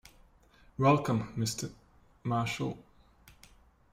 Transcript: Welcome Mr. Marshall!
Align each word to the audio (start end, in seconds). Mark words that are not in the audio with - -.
Welcome 0.79 1.31
Mr. 1.37 1.69
Marshall! 2.23 2.75